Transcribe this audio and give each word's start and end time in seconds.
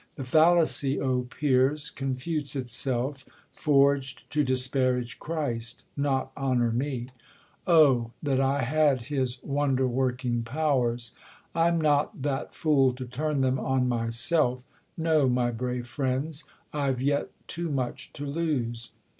The 0.15 0.23
fallacy, 0.23 0.99
O 0.99 1.25
peers, 1.29 1.91
confutes 1.91 2.55
itself, 2.55 3.23
Forg'd 3.53 4.27
to 4.31 4.43
disparage 4.43 5.19
Christ, 5.19 5.85
not 5.95 6.31
honor 6.35 6.71
me. 6.71 7.09
Oh! 7.67 8.09
that 8.23 8.39
I 8.41 8.63
had 8.63 9.01
his 9.01 9.35
v/onder 9.35 9.87
working 9.87 10.41
powers•, 10.41 11.11
I'm 11.53 11.79
not 11.79 12.23
that 12.23 12.55
fool 12.55 12.93
to 12.93 13.05
turn 13.05 13.41
them 13.41 13.59
on 13.59 13.87
myself: 13.87 14.65
No, 14.97 15.29
my 15.29 15.51
brave 15.51 15.85
friends, 15.85 16.45
I've 16.73 17.03
yet 17.03 17.29
too 17.47 17.69
much 17.69 18.11
to 18.13 18.25
lose. 18.25 18.93